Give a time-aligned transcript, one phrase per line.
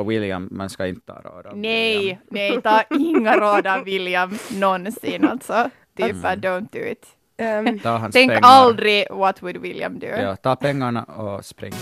[0.00, 2.18] Och William, man ska inte ta råd av Nej, William.
[2.30, 5.70] nej, ta inga råd av William någonsin alltså.
[5.96, 6.40] Typ Mm.
[6.40, 7.06] don't do it.
[7.82, 8.40] Ta hans Tänk pengar.
[8.44, 10.06] aldrig what would William do.
[10.06, 11.72] Ja, ta pengarna och spring.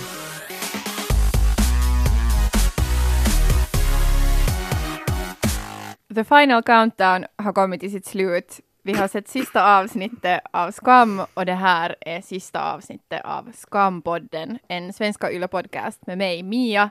[6.14, 8.60] The Final Countdown har kommit till sitt slut.
[8.82, 14.58] Vi har sett sista avsnittet av Skam och det här är sista avsnittet av Skampodden,
[14.68, 16.90] en svenska yllepodcast med mig, Mia.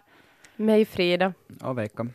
[0.62, 1.34] Mig Frida.
[1.64, 2.07] Och Veikka.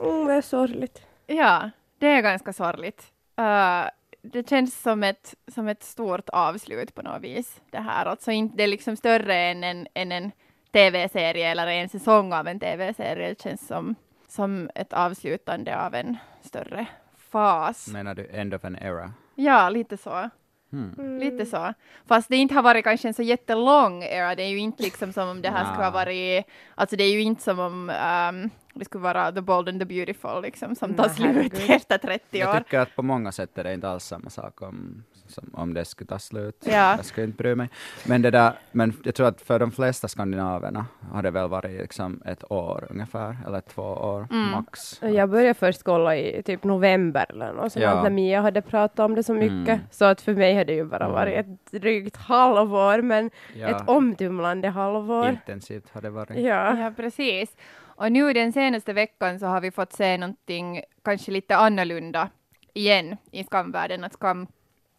[0.00, 1.02] Mm, det är sorgligt.
[1.26, 3.12] Ja, det är ganska sorgligt.
[3.40, 3.90] Uh,
[4.22, 7.60] det känns som ett, som ett stort avslut på något vis.
[7.70, 10.30] Det här, alltså inte det är liksom större än en, än en
[10.72, 13.28] tv-serie eller en säsong av en tv-serie.
[13.28, 13.94] Det känns som,
[14.28, 16.86] som ett avslutande av en större
[17.16, 17.88] fas.
[17.88, 19.12] Menar du end of an era?
[19.34, 20.30] Ja, lite så.
[20.72, 21.18] Hmm.
[21.18, 21.74] Lite så.
[22.06, 24.34] Fast det inte har varit kanske en så jättelång era.
[24.34, 26.44] Det är ju inte liksom som om det här skulle ha varit,
[26.74, 29.84] alltså det är ju inte som om um, det skulle vara The Bold and the
[29.86, 31.14] Beautiful liksom som tar Nej,
[31.50, 32.58] slut efter 30 Jag år.
[32.58, 35.84] tycker att på många sätt är det inte alls samma sak om, som, om det
[35.84, 36.64] skulle ta slut.
[36.66, 36.96] Ja.
[36.96, 37.68] Jag skulle inte bry mig.
[38.06, 41.80] Men, det där, men jag tror att för de flesta skandinaverna har det väl varit
[41.80, 44.50] liksom ett år ungefär, eller två år Mm.
[44.50, 45.00] max.
[45.02, 48.02] Jag började först kolla i typ november eller något sånt, Ja.
[48.02, 49.68] när Mia hade pratat om det så mycket.
[49.68, 49.80] Mm.
[49.90, 51.12] Så att för mig hade det ju bara Mm.
[51.14, 55.28] varit ett drygt halvår, men Ja, ett omtumlande halvår.
[55.28, 56.38] intensivt har det varit.
[56.38, 56.78] Ja.
[56.78, 57.56] Ja, precis.
[57.96, 62.28] Och nu den senaste veckan så har vi fått se någonting kanske lite annorlunda
[62.74, 64.04] igen i skamvärlden.
[64.04, 64.46] Att skam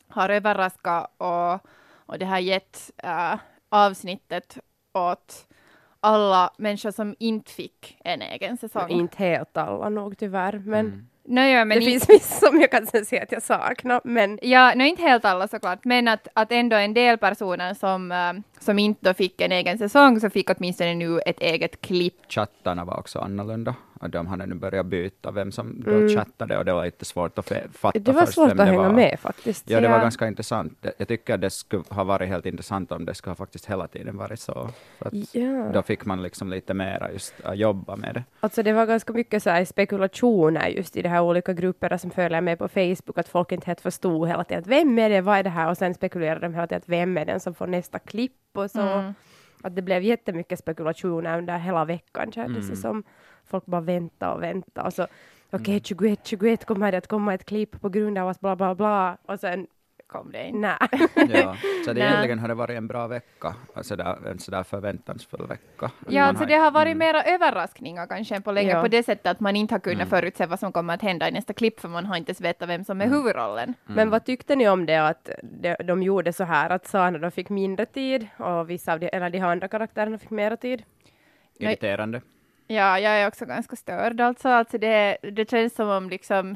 [0.07, 1.53] har överraskat och,
[1.95, 3.35] och det har gett äh,
[3.69, 4.57] avsnittet
[4.93, 5.47] åt
[5.99, 8.89] alla människor som inte fick en egen säsong.
[8.89, 11.07] Inte helt alla nog tyvärr, men Mm.
[11.29, 14.01] Nåja, men det i- finns vissa som jag kan säga att jag saknar.
[14.03, 18.11] Men Ja, no, inte helt alla såklart, men att, att ändå en del personer som,
[18.11, 22.15] äh, som inte då fick en egen säsong så fick åtminstone nu ett eget klipp.
[22.31, 23.75] Chattarna var också annorlunda.
[24.01, 26.09] Och de hade nu börjat byta vem som då Mm.
[26.09, 28.71] chattade och det var lite svårt att fatta det var först svårt vem att det
[28.71, 28.93] hänga var.
[28.93, 29.69] med faktiskt.
[29.69, 30.77] Ja, det var ganska intressant.
[30.81, 33.65] Det- Jag tycker att det skulle ha varit helt intressant om det skulle ha faktiskt
[33.65, 34.69] hela tiden varit så.
[35.31, 35.69] Ja.
[35.73, 38.23] Då fick man liksom lite mera just att jobba med det.
[38.39, 42.11] Alltså det var ganska mycket så här spekulationer just i de här olika grupperna som
[42.11, 45.21] följer med på Facebook, att folk inte helt förstod hela tiden att vem är det,
[45.21, 45.69] vad är det här?
[45.69, 48.71] Och sen spekulerade de hela tiden att vem är den som får nästa klipp och
[48.71, 48.81] så.
[48.81, 49.13] Mm.
[49.63, 52.81] Att det blev jättemycket spekulationer under hela veckan kändes det Mm.
[52.81, 53.03] som.
[53.47, 55.07] Folk bara väntade och väntade och så
[55.51, 55.83] okej Mm.
[55.83, 59.17] 21, 21 kommer det att komma ett klipp på grund av att bla bla bla
[59.25, 59.67] och sen
[60.07, 60.61] Kom det in.
[60.61, 60.77] nej.
[61.15, 65.47] Ja, så det egentligen har det varit en bra vecka, alltså där, en sådär förväntansfull
[65.47, 65.91] vecka.
[66.09, 66.97] Ja, alltså det har varit mm.
[66.97, 68.81] mera överraskningar kanske än på länge, Ja.
[68.81, 70.09] på det sättet att man inte har kunnat Mm.
[70.09, 72.69] förutse vad som kommer att hända i nästa klipp, för man har inte ens vetat
[72.69, 73.17] vem som är Mm.
[73.17, 73.73] huvudrollen.
[73.85, 77.31] Men vad tyckte ni om det att de, de gjorde så här att Sana då
[77.31, 80.83] fick mindre tid och vissa av de, eller de andra karaktärerna fick mera tid?
[81.59, 82.21] irriterande.
[82.67, 84.49] Ja, jag är också ganska störd alltså.
[84.49, 86.55] alltså det, det känns som om liksom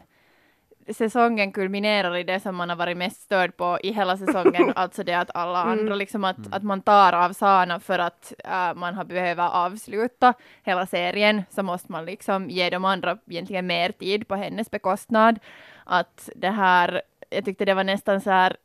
[0.94, 5.04] säsongen kulminerar i det som man har varit mest störd på i hela säsongen, alltså
[5.04, 5.80] det att alla Mm.
[5.80, 10.34] andra, liksom att, att man tar av Sana för att äh, man har behövt avsluta
[10.64, 15.40] hela serien, så måste man liksom ge de andra egentligen mer tid på hennes bekostnad.
[15.86, 18.58] Att det här, jag tyckte det var nästan så här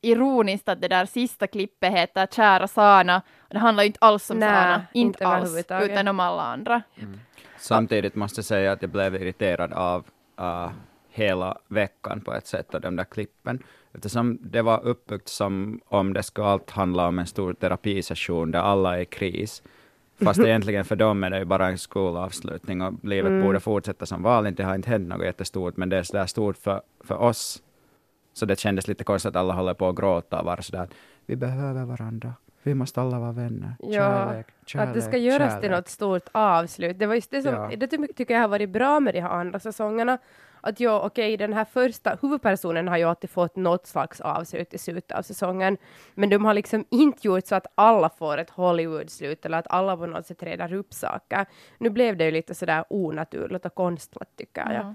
[0.00, 4.40] ironiskt att det där sista klippet heter Kära Sana, det handlar ju inte alls om
[4.40, 6.82] Sana, inte inte alls, utan om alla andra.
[7.58, 10.04] Samtidigt måste jag säga att jag blev irriterad av
[10.40, 10.70] uh,
[11.10, 13.62] hela veckan på ett sätt av de där klippen.
[13.92, 18.58] Eftersom det var uppbyggt som om det skulle allt handla om en stor terapisession där
[18.58, 19.62] alla är i kris.
[20.24, 23.42] Fast egentligen för dem är det ju bara en skolavslutning och livet Mm.
[23.44, 24.56] borde fortsätta som vanligt.
[24.56, 27.62] Det har inte hänt något jättestort, men det är sådär stort för, för oss.
[28.32, 30.88] Så det kändes lite konstigt att alla håller på att gråta och vara sådär,
[31.26, 32.34] vi behöver varandra.
[32.66, 33.76] Vi måste alla vara vänner.
[33.78, 35.70] Ja, Kärlek, kärlek, att det ska göras till kärlek.
[35.78, 36.98] något stort avslut.
[36.98, 37.70] Det var just det som, Ja.
[37.76, 40.18] det ty- tycker jag har varit bra med de här andra säsongerna.
[40.60, 44.78] Att ja, okej, den här första huvudpersonen har ju alltid fått något slags avslut i
[44.78, 45.76] slutet av säsongen.
[46.14, 49.96] Men de har liksom inte gjort så att alla får ett Hollywood-slut eller att alla
[49.96, 51.46] på något sätt reder upp saker.
[51.78, 54.74] Nu blev det ju lite sådär onaturligt och konstlat tycker jag.
[54.74, 54.94] Ja.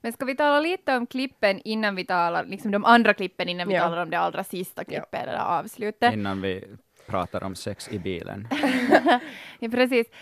[0.00, 3.68] Men ska vi tala lite om klippen innan vi talar, liksom de andra klippen innan
[3.68, 3.80] vi Ja.
[3.82, 6.12] talar om det allra sista klippet eller avslutet?
[6.14, 6.64] Innan vi
[7.06, 8.48] pratar om sex i bilen.
[9.58, 10.06] Ja, precis.
[10.06, 10.12] Uh,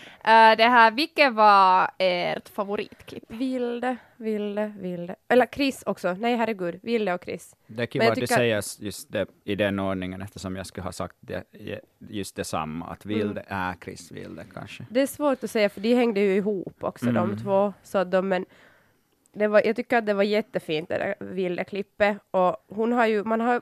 [0.57, 3.23] det här, vilket var ert favoritklipp?
[3.27, 5.15] Vilde, Vilde, Vilde.
[5.27, 6.13] Eller Chris också.
[6.13, 6.79] Nej, herregud.
[6.83, 7.55] Vilde och Chris.
[7.67, 10.83] Det är kul jag att du säger just det i den ordningen eftersom jag skulle
[10.83, 11.43] ha sagt det,
[11.99, 13.69] just detsamma, att Vilde Mm.
[13.69, 14.85] är Chris Vilde kanske.
[14.89, 17.15] Det är svårt att säga för de hängde ju ihop också Mm.
[17.29, 17.73] de två.
[17.83, 18.45] Så de, men
[19.33, 23.05] det var, jag tycker att det var jättefint det där vilda klippet och hon har
[23.07, 23.61] ju, man har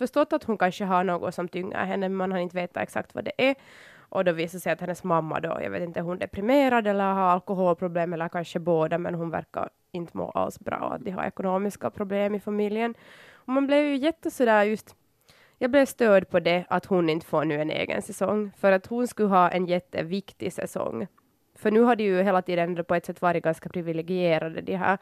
[0.00, 3.14] förstått att hon kanske har något som tynger henne men man har inte vetat exakt
[3.14, 3.54] vad det är.
[4.12, 7.12] Och då visar sig att hennes mamma då, jag vet inte, hon är deprimerad eller
[7.12, 11.24] har alkoholproblem eller kanske båda, men hon verkar inte må alls bra, att de har
[11.24, 12.94] ekonomiska problem i familjen.
[13.32, 14.94] Och man blev ju jätte sådär just
[15.62, 18.86] jag blev störd på det att hon inte får nu en egen säsong, för att
[18.86, 21.06] hon skulle ha en jätteviktig säsong.
[21.54, 24.98] För nu har de ju hela tiden på ett sätt varit ganska privilegierade, de här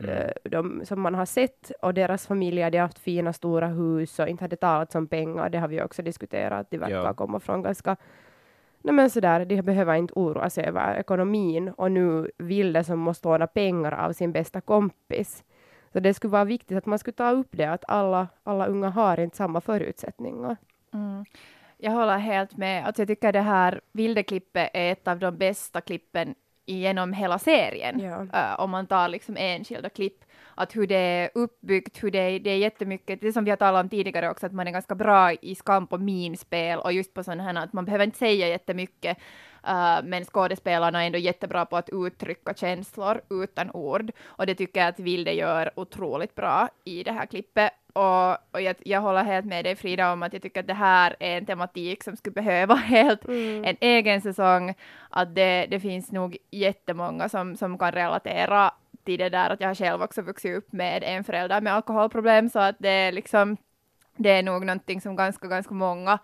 [0.00, 0.16] Mm.
[0.16, 4.18] eh, de som man har sett, och deras familjer, de har haft fina stora hus
[4.18, 7.14] och inte hade talats om pengar, det har vi också diskuterat, de verkar Ja.
[7.14, 7.96] komma från ganska
[8.82, 13.28] Nej men sådär, de behöver inte oroa sig över ekonomin och nu Vilde som måste
[13.28, 15.44] låna pengar av sin bästa kompis.
[15.92, 18.88] Så det skulle vara viktigt att man skulle ta upp det, att alla, alla unga
[18.88, 20.56] har inte samma förutsättningar.
[20.92, 21.24] Mm.
[21.78, 22.86] Jag håller helt med.
[22.86, 26.34] Alltså jag tycker det här Vilde-klippet är ett av de bästa klippen
[26.78, 28.00] genom hela serien.
[28.00, 28.20] Ja.
[28.20, 30.24] Uh, om man tar liksom enskilda klipp.
[30.54, 33.56] Att hur det är uppbyggt, hur det är, det är jättemycket, det som vi har
[33.56, 37.14] talat om tidigare också, att man är ganska bra i skamp och minspel och just
[37.14, 39.18] på sådana här att man behöver inte säga jättemycket,
[39.68, 44.12] uh, men skådespelarna är ändå jättebra på att uttrycka känslor utan ord.
[44.24, 47.72] Och det tycker jag att Vilde gör otroligt bra i det här klippet.
[47.92, 50.74] Och, och jag, jag håller helt med dig Frida om att jag tycker att det
[50.74, 53.24] här är en tematik som skulle behöva helt
[53.64, 54.74] en egen säsong.
[55.10, 58.70] Att det, det finns nog jättemånga som, som kan relatera
[59.04, 62.48] till det där att jag har själv också vuxit upp med en förälder med alkoholproblem
[62.48, 63.56] så att det är liksom
[64.16, 66.18] det är nog någonting som ganska, ganska många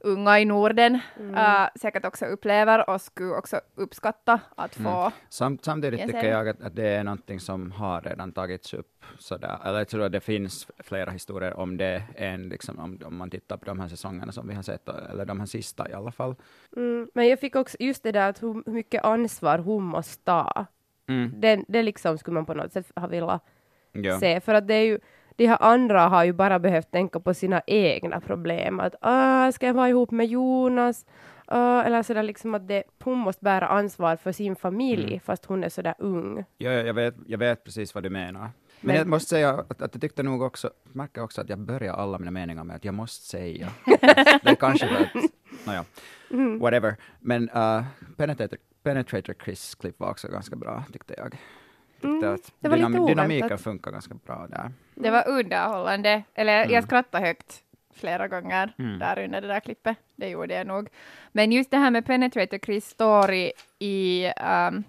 [0.00, 0.98] unga i Norden
[1.36, 4.88] äh, säkert också upplever och skulle också uppskatta att få.
[5.00, 5.12] Mm.
[5.28, 9.04] Sam, samtidigt tycker jag att, att det är någonting som har redan tagits upp.
[9.18, 9.58] Sådär.
[9.64, 13.30] Eller jag tror att det finns flera historier om det, än liksom, om, om man
[13.30, 16.12] tittar på de här säsongerna som vi har sett, eller de här sista i alla
[16.12, 16.34] fall.
[16.76, 20.24] Mm, men jag fick också just det där att hur hur mycket ansvar hon måste
[20.24, 20.66] ta.
[21.08, 21.32] Mm.
[21.40, 23.42] Det, det liksom skulle man på något sätt ha velat
[23.92, 24.18] Ja.
[24.20, 24.40] se.
[24.40, 25.00] För att det är ju,
[25.40, 28.80] de här andra har ju bara behövt tänka på sina egna problem.
[28.80, 31.06] Att ah, ska jag vara ihop med Jonas?
[31.46, 35.20] Ah, eller sådär liksom att det, hon måste bära ansvar för sin familj Mm.
[35.20, 36.44] fast hon är sådär ung.
[36.58, 38.40] Ja, jag, vet, jag vet precis vad du menar.
[38.40, 38.50] Men,
[38.80, 41.94] Men- jag måste säga att, att jag tyckte nog också, märker också att jag börjar
[41.94, 43.68] alla mina meningar med att jag måste säga.
[43.86, 45.24] det är kanske för att,
[45.66, 45.84] nåja,
[46.30, 46.58] Mm.
[46.58, 46.96] whatever.
[47.20, 47.82] Men uh,
[48.16, 51.36] Penetrator, Penetrator Chris klipp var också ganska bra, tyckte jag.
[52.00, 52.52] Tyckte Mm, att
[52.92, 53.06] oväntat.
[53.06, 54.70] dynamiken funkar ganska bra där.
[54.94, 56.82] Det var underhållande, eller jag Mm.
[56.82, 57.62] skrattade högt
[57.94, 58.98] flera gånger Mm.
[58.98, 59.96] där under det där klippet.
[60.16, 60.88] Det gjorde jag nog.
[61.32, 64.26] Men just det här med Penetrator Chris story i,
[64.68, 64.84] um,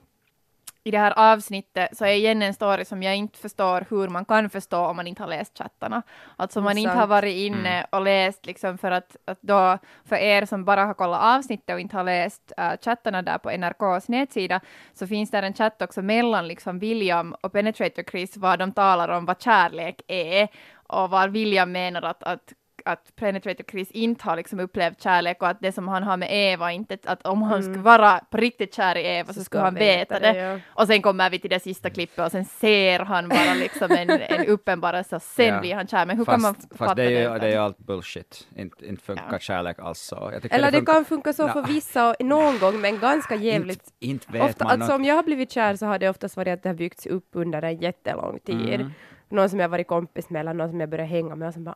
[0.84, 4.26] i det här avsnittet så är igen en story som jag inte förstår hur man
[4.26, 6.02] kan förstå om man inte har läst chattarna.
[6.36, 7.86] Alltså om man inte har varit inne Mm.
[7.92, 11.80] och läst liksom för att, att då, för er som bara har kollat avsnittet och
[11.80, 14.60] inte har läst uh, chattarna där på NRKs nätsida
[14.94, 19.10] så finns där en chatt också mellan liksom William och Penetrator Chris var de talar
[19.10, 20.48] om vad kärlek är
[20.88, 22.54] och var William menar att, att
[22.86, 26.28] att Penetrator Chris inte har liksom upplevt kärlek och att det som han har med
[26.32, 27.64] Eva inte, att om han Mm.
[27.64, 30.38] skulle vara på riktigt kär i Eva så, skulle han veta det.
[30.38, 30.60] ja.
[30.68, 34.10] Och sen kommer vi till det sista klippet och sen ser han bara liksom en,
[34.22, 35.60] en uppenbarelse och sen Ja.
[35.60, 36.06] blir han kär.
[36.06, 37.78] Men hur kan Fast, man fast fatta det är ju utan- det är ju allt
[37.78, 38.48] bullshit.
[38.56, 39.40] Inte, inte funkar Ja.
[39.40, 40.30] kärlek alls så.
[40.30, 43.84] Eller det funkar- kan funka så för vissa och någon gång, men ganska jävligt.
[44.00, 44.96] Inte, inte vet Ofta, man alltså något.
[45.00, 47.30] om jag har blivit kär så har det oftast varit att det har byggts upp
[47.32, 48.74] under en jättelång tid.
[48.74, 48.92] Mm.
[49.30, 51.64] Någon som jag varit kompis med eller någon som jag började hänga med och som
[51.64, 51.76] bara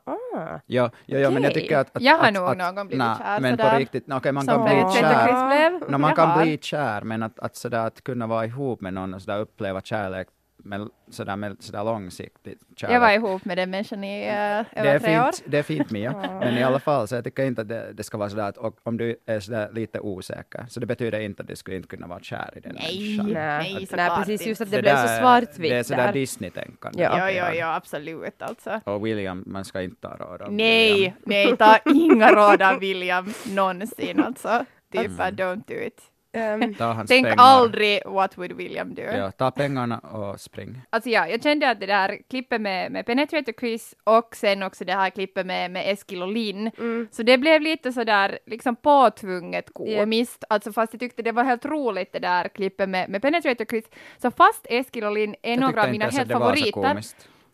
[0.66, 1.96] Ja, ja, ja men jag tycker att...
[1.96, 4.46] att Jag har att, nog att, någon blivit nej, kär Men på riktigt, okej man
[4.46, 5.92] Som kan bli kär.
[5.92, 9.14] No, man kan bli kär, men att, att, sådär, att kunna vara ihop med någon
[9.14, 10.28] och sådär uppleva kärlek
[10.66, 12.96] med sådär, med sådär långsiktigt kärlek.
[12.96, 15.24] Jag var ihop med den människan i uh, det, över är tre år.
[15.24, 17.94] fint, det är fint Mia, men i alla fall så jag tycker inte att det,
[17.94, 21.20] det ska vara sådär att och, om du är sådär lite osäker, så det betyder
[21.20, 23.18] inte att du skulle inte kunna vara kär i den Nej.
[23.18, 23.26] människan.
[23.34, 24.50] Nej, Nej, nej precis inte.
[24.50, 26.14] just att det, blev så där- svartvitt Det är sådär där.
[26.14, 27.04] Disney-tänkande.
[27.04, 27.32] Ja.
[27.32, 28.82] Ja, ja, absolut alltså.
[28.84, 31.14] Och William, man ska inte ta råd av Nej, William.
[31.26, 34.66] nej, ta inga råd av William någonsin alltså.
[34.92, 35.36] Typ Mm.
[35.36, 36.02] don't do it.
[36.80, 37.36] Hans Tänk pengar.
[37.38, 39.02] aldrig what would William do.
[39.02, 40.82] Ja, ta pengarna och spring.
[40.90, 44.86] Alltså ja, jag kände att det där klippet med, med Penetrator Chris och sen också
[44.86, 47.08] det här klippet med, med Eskil och Linn, mm.
[47.12, 51.66] så det blev lite sådär liksom påtvunget komiskt, alltså fast jag tyckte det var helt
[51.66, 53.86] roligt det där klippet med, med Penetrator Chris,
[54.18, 57.02] så fast Eskil och Linn är Jag några av mina helt favoriter.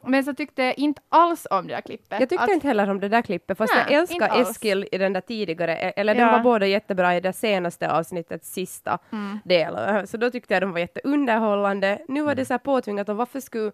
[0.04, 2.20] Men så tyckte jag inte alls om det där klippet.
[2.20, 4.42] Jag tyckte Att- inte heller om det där klippet, fast Nej, jag älskar.
[4.42, 6.32] Eskil i den där tidigare, e- eller de Ja.
[6.32, 9.40] var båda jättebra i det senaste avsnittets sista Mm.
[9.46, 12.02] del, så då tyckte jag de var jätteunderhållande.
[12.08, 13.72] Nu var det så här påtvingat, och varför skulle,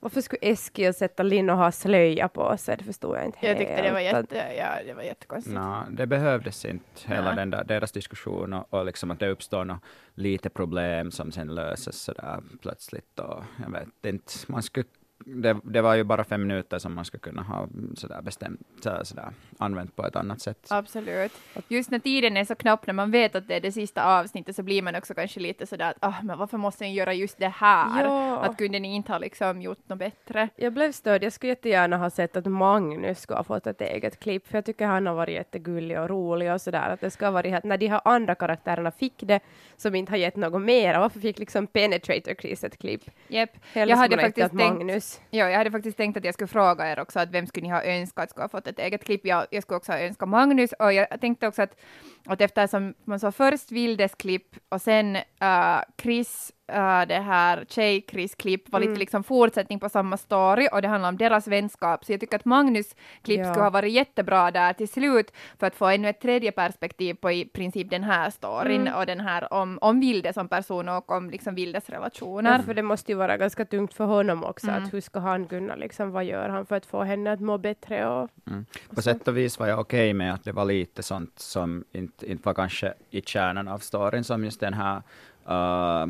[0.00, 2.76] varför skulle Eskil sätta Linn och ha slöja på sig?
[2.76, 4.32] Det förstod jag inte Jag tyckte det var, helt.
[4.32, 5.54] Jätte, ja, det var jättekonstigt.
[5.54, 9.64] Nå, det behövdes inte, hela den där, deras diskussion och, och liksom att det uppstår
[9.64, 9.78] nå
[10.14, 13.18] lite problem som sen löses sådär plötsligt.
[13.18, 14.86] Och jag vet inte, man skulle
[15.26, 19.04] det, det var ju bara fem minuter som man skulle kunna ha sådär bestämt, så-
[19.04, 20.66] sådär, använt på ett annat sätt.
[20.70, 21.32] Absolut.
[21.68, 24.56] Just när tiden är så knapp, när man vet att det är det sista avsnittet,
[24.56, 27.38] så blir man också kanske lite sådär att ah, men varför måste ni göra just
[27.38, 28.04] det här?
[28.04, 28.38] Ja.
[28.38, 30.48] Att kunde ni inte ha liksom gjort något bättre?
[30.56, 31.22] Jag blev störd.
[31.24, 34.64] Jag skulle jättegärna ha sett att Magnus skulle ha fått ett eget klipp, för jag
[34.64, 36.90] tycker han har varit jättegullig och rolig och sådär.
[36.90, 39.40] Att det ska ha varit att när de här andra karaktärerna fick det,
[39.76, 43.02] som inte har gett något mer, varför fick liksom Penetrator Chris ett klipp?
[43.28, 43.50] Yep.
[43.72, 45.11] Jag hade faktiskt tänkt- Magnus.
[45.30, 47.72] Ja, jag hade faktiskt tänkt att jag skulle fråga er också att vem skulle ni
[47.72, 49.26] ha önskat skulle ha fått ett eget klipp?
[49.26, 51.80] Jag, jag skulle också ha önskat Magnus och jag tänkte också att,
[52.26, 58.34] att eftersom man sa först Vildes klipp och sen uh, Chris, uh, det här tjej-Chris
[58.34, 58.88] klipp var Mm.
[58.90, 62.04] lite liksom fortsättning på samma story och det handlar om deras vänskap.
[62.04, 63.44] Så jag tycker att Magnus klipp Ja.
[63.52, 67.30] skulle ha varit jättebra där till slut för att få ännu ett tredje perspektiv på
[67.30, 68.94] i princip den här storyn Mm.
[68.94, 72.52] och den här om, om Vilde som person och om liksom Vildes relationer.
[72.58, 74.84] Ja, för det måste ju vara ganska tungt för honom också, Mm.
[74.84, 77.58] att hur ska han kunna, liksom, vad gör han för att få henne att må
[77.58, 78.64] bättre och Mm.
[78.94, 82.30] På sätt och vis var jag okej med att det var lite sånt som inte,
[82.30, 85.02] inte var kanske i kärnan av storyn, som just den här,
[85.48, 86.06] uh,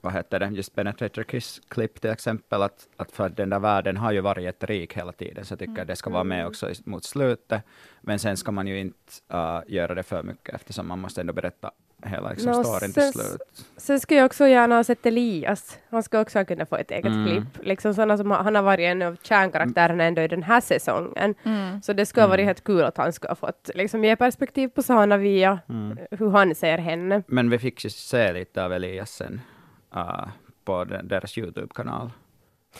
[0.00, 3.96] vad heter det, just Penetrator Kiss klipp till exempel, att, att för den där världen
[3.96, 6.70] har ju varit jätterik hela tiden, så jag tycker att det ska vara med också
[6.70, 7.62] i, mot slutet,
[8.00, 8.96] men sen ska man ju inte
[9.34, 11.70] uh, göra det för mycket, eftersom man måste ändå berätta
[12.04, 13.40] hela liksom, Nå, storyn till sen- slut.
[13.76, 15.78] Sen skulle jag också gärna ha sett Elias.
[15.90, 17.26] Han skulle också ha kunnat få ett eget Mm.
[17.26, 17.66] klipp.
[17.66, 21.34] Liksom sådana som han har varit en av kärnkaraktärerna ändå i den här säsongen.
[21.44, 21.82] Mm.
[21.82, 22.46] Så det skulle ha varit Mm.
[22.46, 25.98] helt kul att han skulle ha fått liksom, ge perspektiv på Sana via Mm.
[26.10, 27.22] hur han ser henne.
[27.26, 29.40] Men vi fick ju se lite av Elias sen
[29.96, 30.28] uh,
[30.64, 32.10] på den, deras Youtube-kanal.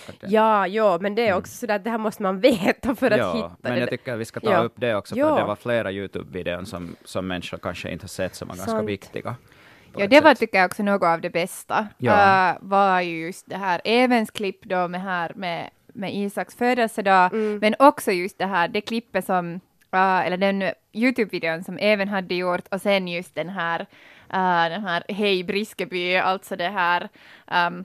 [0.08, 1.38] Att Ja, ja, men det är Mm.
[1.38, 3.78] också sådär att det här måste man veta för att ja, hitta men det.
[3.80, 4.58] jag tycker att vi ska ta Ja.
[4.58, 5.36] upp det också, för Ja.
[5.36, 9.34] det var flera Youtube-videon som, som människor kanske inte har sett, som var ganska viktiga.
[9.96, 10.38] Ja, det var sätt.
[10.38, 11.88] tycker jag också något av det bästa.
[11.98, 12.50] Ja.
[12.52, 17.32] Uh, var ju just det här Evens klipp då med här med, med Isaks födelsedag,
[17.32, 17.58] Mm.
[17.58, 19.54] men också just det här, det klippet som,
[19.94, 20.62] uh, eller den
[20.92, 23.86] Youtube-videon som Even hade gjort och sen just den här, uh,
[24.70, 27.08] den här Hej Briskeby, alltså det här
[27.68, 27.84] um,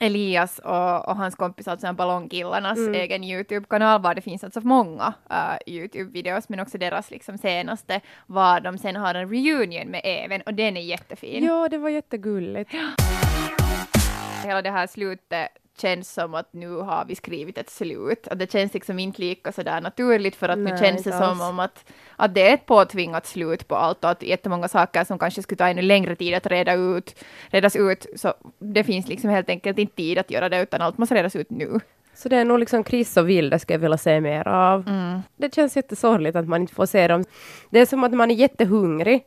[0.00, 2.94] Elias och, och hans kompis, alltså Ballongkillarnas Mm.
[2.94, 8.60] egen Youtube-kanal, var det finns alltså många uh, Youtube-videos, men också deras liksom senaste, var
[8.60, 11.44] de sen har en reunion med Even, och den är jättefin.
[11.44, 12.70] Ja, det var jättegulligt.
[14.44, 15.48] Hela det här slutet
[15.80, 18.28] känns som att nu har vi skrivit ett slut.
[18.28, 21.40] Att det känns liksom inte lika sådär naturligt för att nu Nej, känns det som
[21.40, 25.18] om att, att det är ett påtvingat slut på allt och att jättemånga saker som
[25.18, 29.30] kanske skulle ta ännu längre tid att reda ut, redas ut, så det finns liksom
[29.30, 31.80] helt enkelt inte tid att göra det utan allt måste redas ut nu.
[32.14, 34.88] Så det är nog liksom Chris och Vilde ska jag vilja se mer av.
[34.88, 35.20] Mm.
[35.36, 37.24] Det känns jättesorgligt att man inte får se dem.
[37.70, 39.24] Det är som att man är jättehungrig.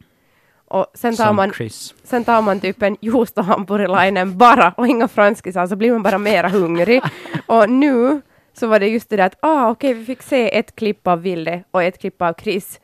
[0.72, 1.94] Och sen tar Som man Chris.
[2.04, 2.98] Sen tar man typ en
[3.36, 7.02] hamburgerlainen bara och inga franskisar så blir man bara mera hungrig.
[7.46, 8.22] och nu
[8.54, 11.22] så var det just det där att ah, okej, vi fick se ett klipp av
[11.22, 12.80] Vilde och ett klipp av Chris.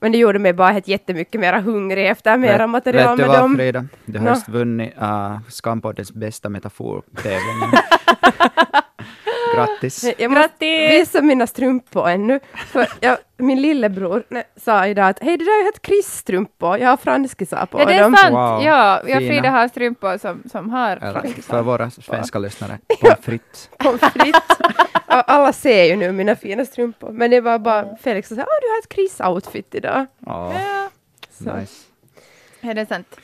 [0.00, 3.22] Men det gjorde mig bara helt jättemycket mera hungrig efter mera Vet- material vet du
[3.22, 3.56] med vad, dem.
[3.56, 3.84] Frida?
[4.04, 7.70] Du har just vunnit uh, Skampoddens bästa metafortävling.
[9.54, 10.04] Grattis!
[10.18, 10.90] Jag måste Grattis!
[11.00, 12.40] visa mina strumpor ännu.
[12.66, 16.78] För jag, min lillebror nej, sa idag att hej, det där är helt Chris-strumpor.
[16.78, 18.16] Jag har franskisar på Ja, det är dem.
[18.16, 18.32] sant!
[18.34, 19.20] Wow, ja, jag fina.
[19.32, 21.54] Frida har strumpor som, som har franskisar.
[21.56, 23.70] för våra svenska lyssnare, pommes frites.
[23.78, 24.58] Pommes frites.
[25.06, 27.10] Och Alla ser ju nu mina fina strumpor.
[27.12, 30.06] Men det var bara Felix som sa ah, du har ett Chris-outfit idag.
[30.26, 30.88] Ja, Ja,
[31.38, 31.56] Så.
[31.56, 31.84] nice.
[32.60, 33.16] är det sant?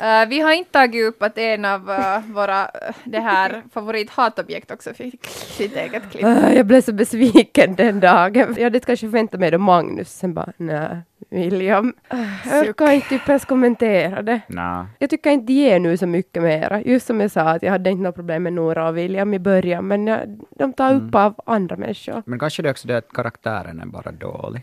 [0.00, 2.68] Eh, vi har inte tagit upp att en av eh, våra uh,
[3.04, 6.24] det här favorithatobjekt också fick sitt eget klipp.
[6.24, 8.54] Ah, jag blev så besviken den dagen.
[8.56, 11.94] Jag hade kanske förväntat mig då Magnus, sen bara nej, William.
[12.08, 14.40] Ah, Jag orkar inte typ ens kommentera det.
[14.48, 14.84] Nah.
[14.98, 16.82] Jag tycker inte ger nu så mycket mera.
[16.82, 19.38] Just som jag sa, att jag hade inte något problem med Nora och William i
[19.38, 20.20] början, men jag,
[20.58, 21.14] de tar upp Mm.
[21.14, 22.22] av andra människor.
[22.26, 24.62] Men kanske det är också det att karaktären är bara dålig.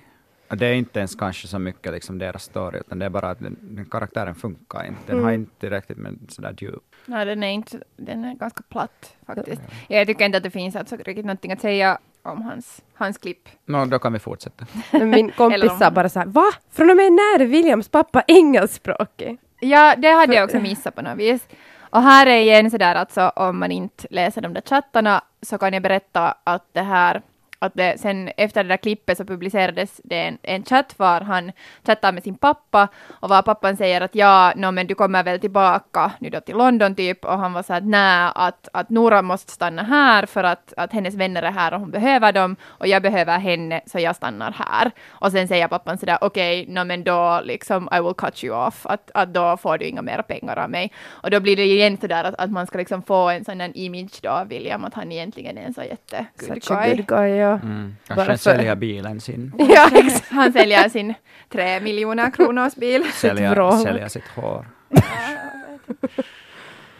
[0.56, 3.40] Det är inte ens kanske så mycket liksom deras story, utan det är bara att
[3.40, 5.00] den, den karaktären funkar inte.
[5.06, 5.42] Den har Mm.
[5.42, 6.84] inte tillräckligt med sådär djup.
[7.06, 9.62] Nej, den är, inte, den är ganska platt faktiskt.
[9.88, 13.50] Jag tycker inte att det finns alltså riktigt någonting att säga om hans, hans klipp.
[13.66, 14.66] Nå, då kan vi fortsätta.
[15.06, 16.46] Min kompis om- sa bara så här, va?
[16.72, 19.38] Från och med när är Williams pappa engelskspråkig?
[19.60, 21.48] Ja, det hade jag också missat på något vis.
[21.80, 25.74] Och här är igen sådär alltså om man inte läser de där chattarna så kan
[25.74, 27.22] jag berätta att det här
[27.64, 31.52] att det, sen efter det där klippet så publicerades det en, en chatt var han
[31.86, 35.40] chattar med sin pappa och var pappan säger att ja, no, men du kommer väl
[35.40, 39.22] tillbaka nu då till London typ och han var så att nej, att, att Nora
[39.22, 42.88] måste stanna här för att, att hennes vänner är här och hon behöver dem och
[42.88, 44.92] jag behöver henne så jag stannar här.
[45.10, 48.68] Och sen säger pappan sådär okej, okay, no, men då liksom I will cut you
[48.68, 50.92] off, att, att då får du inga mer pengar av mig.
[51.10, 53.72] Och då blir det igen sådär att, att man ska liksom få en sån där
[53.78, 56.96] image då av William att han egentligen är en så jätte good Such a guy.
[56.96, 57.53] good guy, ja.
[57.64, 57.96] Mm.
[58.08, 59.52] Bara Kanske för- sälja bilen sin.
[59.76, 60.32] ja exakt.
[60.32, 61.14] Han säljer sin
[61.50, 63.04] tre miljoner kronors bil.
[63.14, 64.66] Sälja, sälja sitt hår.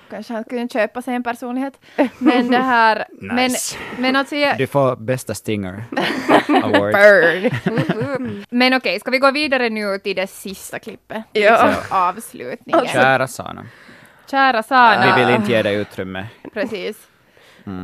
[0.10, 1.74] Kanske han kunde köpa sig en personlighet.
[2.18, 3.78] Men det här, Nice.
[3.80, 5.84] men, men alltså jag, Du får bästa Stinger
[6.64, 6.94] Award.
[6.94, 8.46] Burn.
[8.50, 11.24] men okej, ska vi gå vidare nu till det sista klippet?
[11.32, 11.74] Ja.
[11.90, 12.88] Avslutningen.
[12.88, 13.66] Kära Sana,
[14.32, 15.16] Kära Sana.
[15.18, 16.28] vi vill inte ge dig utrymme.
[16.54, 16.98] Precis.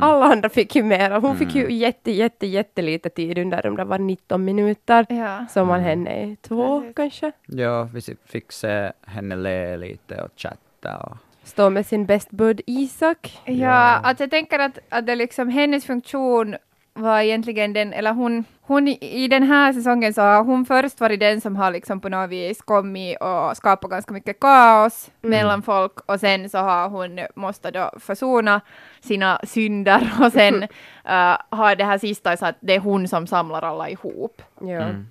[0.00, 1.18] Alla andra fick ju mera.
[1.18, 1.70] Hon fick Mm.
[1.70, 5.06] ju jätte, jätte, jättelite tid under de där var 19 minuter.
[5.08, 5.46] Ja.
[5.50, 6.94] Som man henne i två Precis.
[6.96, 7.32] kanske.
[7.46, 10.96] Ja, vi fick se henne le lite och chatta.
[10.96, 13.40] Och, Stå med sin best bud Isak.
[13.44, 14.00] Ja, Ja.
[14.04, 16.56] att jag tänker att, att det liksom, hennes funktion
[16.94, 21.20] var egentligen den, eller hon, hon i- den här säsongen så har hon först varit
[21.20, 26.00] den som har liksom på något vis kommit och skapat ganska mycket kaos mellan folk
[26.06, 28.60] och sen så har hon måste då försona
[29.00, 30.68] sina synder och sen uh,
[31.50, 34.42] har det här sista så att det är hon som samlar alla ihop.
[34.60, 34.66] Ja.
[34.82, 35.06] Mm.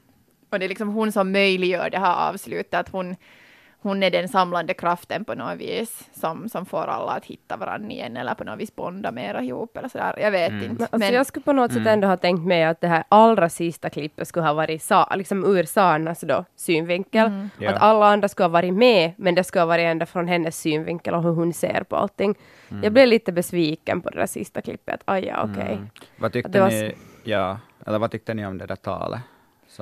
[0.52, 3.16] Och det är liksom hon som möjliggör det här avslutet, att hon,
[3.82, 7.92] hon är den samlande kraften på något vis som, som får alla att hitta varandra
[7.92, 10.16] igen eller på något vis bonda mera ihop eller sådär.
[10.22, 10.64] Jag vet Mm.
[10.72, 10.88] inte.
[10.92, 13.90] Alltså jag skulle på något sätt ändå ha tänkt mig att det här allra sista
[13.90, 17.48] klippet skulle ha varit sa, liksom ur Sanas då, synvinkel.
[17.60, 17.70] Ja.
[17.72, 20.58] Att alla andra skulle ha varit med, men det skulle ha varit ända från hennes
[20.60, 22.36] synvinkel och hur hon ser på allting.
[22.84, 25.02] Jag blev lite besviken på det där sista klippet.
[25.06, 25.74] Aj, ja, okej.
[25.74, 25.90] Mm.
[26.18, 29.20] Vad tyckte var ni, ja, eller vad tyckte ni om det där talet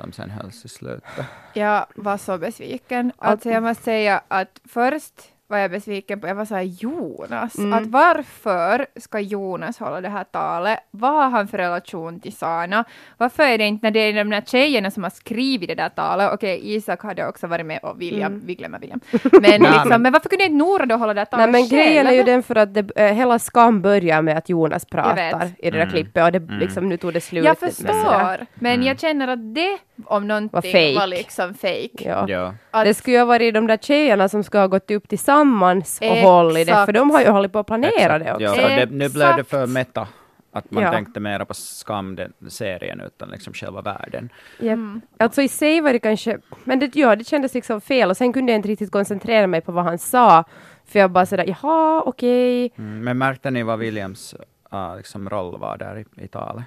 [0.02, 1.26] som sen hölls i slutet?
[1.54, 3.12] Jag var så besviken.
[3.18, 7.58] Alltså jag måste säga att först var jag besviken på, jag var så här Jonas,
[7.58, 7.72] Mm.
[7.72, 10.78] att varför ska Jonas hålla det här talet?
[10.90, 12.84] Vad har han för relation till Sana?
[13.16, 15.88] Varför är det inte när det är de där tjejerna som har skrivit det där
[15.88, 16.30] talet?
[16.32, 19.00] Okej, Isak hade också varit med och William, vi glömmer William.
[19.32, 22.06] Men, Nej, liksom, men- varför kunde inte Nora då hålla det Nej talet men grejen
[22.06, 22.16] är själv?
[22.16, 25.76] ju den för att det, eh, hela skam börjar med att Jonas pratar i det
[25.76, 25.90] där Mm.
[25.90, 26.58] klippet och det, Mm.
[26.58, 27.44] liksom, nu tog det slut.
[27.44, 28.86] Jag förstår, men Mm.
[28.86, 30.94] jag känner att det om någonting Var fake.
[30.94, 31.90] var liksom fake.
[32.04, 32.24] Ja.
[32.28, 32.54] Ja.
[32.70, 35.98] Att- Det skulle ju ha varit de där tjejerna som skulle ha gått upp tillsammans
[36.00, 36.22] och Exakt.
[36.26, 38.24] hållit det, för de har ju hållit på att planera Exakt.
[38.24, 38.44] det också.
[38.44, 40.08] Ja, för det, nu blev det för meta.
[40.52, 40.90] Att man Ja.
[40.92, 44.28] tänkte mera på skam, den serien, utan liksom själva världen.
[44.58, 44.72] Japp.
[44.72, 45.00] Mm.
[45.18, 48.32] Alltså i sig var det kanske, men det, ja, det kändes liksom fel och sen
[48.32, 50.44] kunde jag inte riktigt koncentrera mig på vad han sa.
[50.86, 52.72] För jag bara sådär, jaha, okej.
[52.78, 54.34] Mm, men märkte ni vad Williams
[54.72, 56.64] uh, liksom roll var där i, i talet?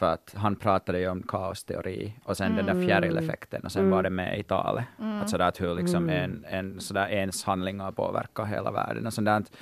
[0.00, 4.02] För att han pratade ju om kaosteori och sen den där fjärileffekten och sen var
[4.02, 4.84] det med i talet.
[5.22, 9.52] Att sådär att hur liksom en, en sådär ens handlingar påverkar hela världen och sådant.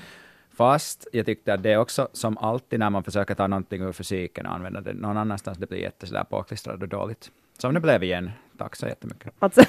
[0.51, 3.93] Fast jag tyckte att det är också som alltid när man försöker ta någonting ur
[3.93, 7.31] fysiken och använda det någon annanstans, det blir jätte sådär påklistrat och dåligt.
[7.59, 8.31] Som det blev igen.
[8.59, 9.33] Tack så jättemycket.
[9.39, 9.61] Alltså,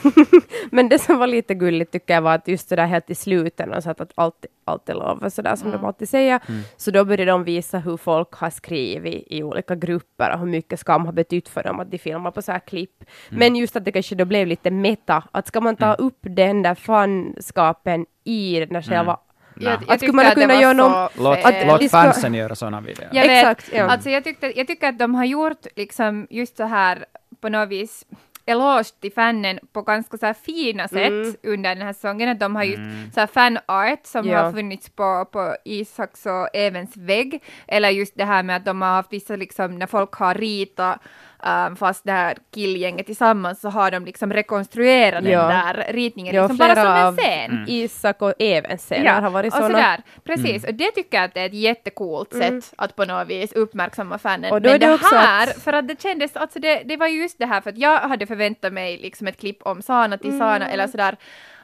[0.72, 3.16] men det som var lite gulligt tycker jag var att just det där helt i
[3.16, 6.40] slutet, så att att allt, allt är lov och sådär som de alltid säger,
[6.78, 10.80] så då började de visa hur folk har skrivit i olika grupper och hur mycket
[10.80, 13.04] skam har betytt för dem att de filmar på så här klipp.
[13.30, 16.62] Men just att det kanske då blev lite meta, att ska man ta upp den
[16.62, 19.18] där fanskapen i den där själva
[19.56, 19.88] Jag, jag Nej.
[19.90, 21.68] Att skulle man kunna göra någon- Låt, fel.
[21.68, 23.08] låt vi ska- fansen göra sådana videor.
[23.12, 23.32] Jag vet.
[23.38, 23.84] Exakt, ja.
[23.84, 27.06] Alltså jag, tyckte, jag tycker att de har gjort liksom just så här
[27.42, 28.06] på något vis
[28.46, 31.36] eloge till fanen på ganska så här fina sätt Mm.
[31.44, 32.30] under den här säsongen.
[32.30, 34.42] Att de har just så här fanart som Ja.
[34.42, 37.44] har funnits på, på Isaks och Evens vägg.
[37.68, 41.00] Eller just det här med att de har haft vissa liksom när folk har ritat
[41.44, 45.40] um, fast det här killgänget tillsammans så har de liksom rekonstruerat Ja.
[45.42, 47.66] den där ritningen Ja, liksom bara som en scen.
[47.68, 49.74] Isak och Evens scener har varit och sådana.
[49.74, 50.02] sådär.
[50.24, 53.54] Precis, och det tycker jag att det är ett jättecoolt sätt att på något vis
[53.54, 54.52] uppmärksamma fanen.
[54.52, 57.08] Och då Men det det, här, att- för att det kändes, alltså det, det var
[57.08, 60.18] ju just det här, för att jag hade förväntat mig liksom ett klipp om Sana
[60.18, 61.18] till Sana eller sådär.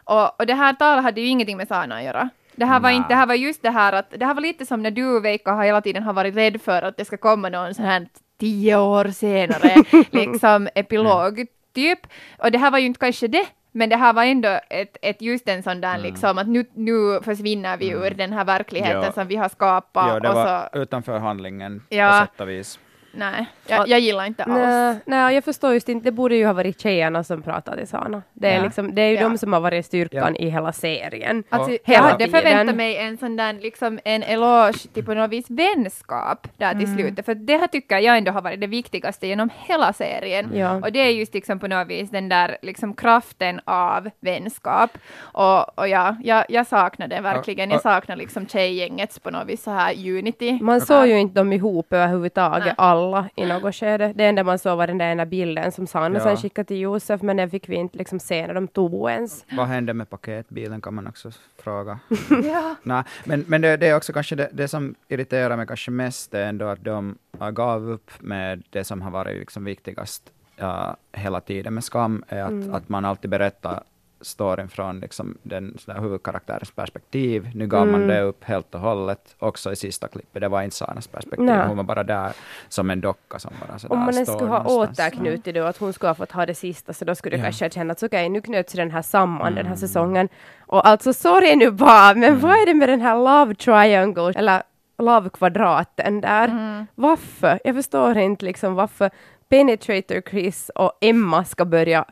[0.03, 2.29] Och, och det här talet hade ju ingenting med Sana att göra.
[2.57, 4.65] Det här, var inte, det här var just det här att, det här var lite
[4.65, 7.49] som när du Veikka har hela tiden har varit rädd för att det ska komma
[7.49, 8.07] någon sån här
[8.39, 9.76] tio år senare,
[10.12, 12.00] liksom epilog typ.
[12.39, 15.21] Och det här var ju inte kanske det, men det här var ändå ett, ett
[15.21, 19.12] just en sån där liksom att nu, nu försvinner vi ur den här verkligheten Ja.
[19.12, 20.08] som vi har skapat.
[20.08, 22.10] Ja, det var så, utanför handlingen Ja.
[22.10, 22.80] på sätt och vis.
[23.17, 24.54] Nej, jag, jag gillar inte alls.
[24.56, 26.04] Nej, nej, jag förstår just inte.
[26.08, 28.21] Det borde ju ha varit tjejerna som pratade till Sana.
[28.34, 28.63] Det är, Ja.
[28.63, 29.21] liksom, det är ju Ja.
[29.30, 31.43] de som har varit styrkan i hela serien.
[31.49, 32.41] Alltså, Och- jag hela hade tiden.
[32.41, 36.84] förväntat mig en sån där, liksom en eloge till på något vis vänskap där till
[36.86, 36.97] Mm.
[36.97, 40.49] slutet, för det här tycker jag ändå har varit det viktigaste genom hela serien.
[40.54, 40.71] Ja.
[40.75, 44.97] Och det är just liksom på något vis den där liksom kraften av vänskap.
[45.21, 47.71] Och, och ja, jag, jag saknar det verkligen.
[47.71, 50.60] Jag saknar liksom tjejgängets på något vis så här unity.
[50.62, 52.73] Man såg ju inte dem ihop överhuvudtaget, Nej.
[53.06, 54.13] Alla i något skede.
[54.15, 56.24] Det enda man såg var den där ena bilden som Sanna Ja.
[56.24, 59.46] sen skickade till Josef, men den fick vi inte liksom se när de tog ens.
[59.52, 61.32] Vad hände med paketbilen kan man också
[61.63, 62.00] fråga.
[62.44, 62.76] Ja.
[62.84, 66.34] Nej, men men det, det är också kanske det, det som irriterar mig kanske mest
[66.34, 70.94] är ändå att de uh, gav upp med det som har varit liksom viktigast uh,
[71.13, 72.74] hela tiden med Skam, är att, Mm.
[72.74, 73.84] att man alltid berättar
[74.21, 77.49] storyn från liksom, den huvudkaraktärens perspektiv.
[77.56, 78.08] Nu gav man Mm.
[78.08, 80.41] det upp helt och hållet, också i sista klippet.
[80.41, 81.67] Det var inte Sanas perspektiv, Nej.
[81.67, 82.32] hon var bara där
[82.69, 85.78] som en docka som bara sådär Om man ens skulle ha återknutit det och att
[85.78, 87.43] hon skulle ha fått ha det sista, så då skulle det Ja.
[87.43, 89.78] kanske känts okej, nu knöts den här samman den här Mm.
[89.78, 90.30] säsongen.
[90.60, 94.63] Och alltså, sorry nu bara, men vad är det med den här love triangle, eller
[94.97, 96.47] love kvadraten där?
[96.47, 96.86] Mm.
[96.95, 97.60] Varför?
[97.63, 99.10] Jag förstår inte liksom varför
[99.49, 102.06] Penetrator Chris och Emma ska börja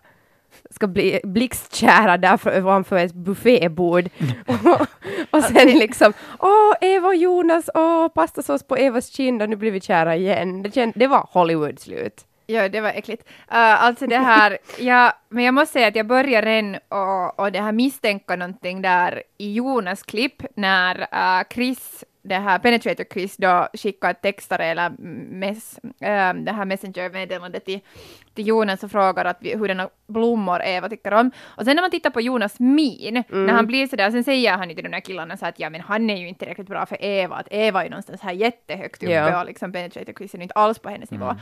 [0.73, 4.09] ska bli blixtkära där framför ett buffébord.
[4.47, 4.87] och,
[5.37, 9.71] och sen liksom, åh, Eva och Jonas, åh, pastasås på Evas kind och nu blir
[9.71, 10.63] vi kära igen.
[10.63, 12.25] Det, känd, det var Hollywood-slut.
[12.45, 13.23] Ja, det var äckligt.
[13.27, 17.51] Uh, alltså det här, ja, men jag måste säga att jag börjar redan och, och
[17.51, 23.37] det här misstänka någonting där i Jonas klipp när uh, Chris, det här Penetrator Chris
[23.37, 24.89] då skickar ett textare eller
[25.29, 27.79] mess, uh, det här messenger-meddelande till,
[28.33, 31.31] till Jonas och frågar att vi, hurdana blommor Eva tycker om.
[31.45, 34.69] Och sen när man tittar på Jonas min, när han blir sådär, sen säger han
[34.69, 36.85] ju till de där killarna så att ja men han är ju inte tillräckligt bra
[36.85, 39.39] för Eva, att Eva är ju någonstans här jättehögt uppe Ja.
[39.39, 41.35] och liksom Penetrator Chris är inte alls på hennes nivå.